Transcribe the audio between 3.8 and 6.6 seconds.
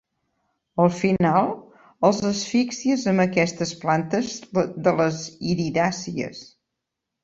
plantes de les iridàcies.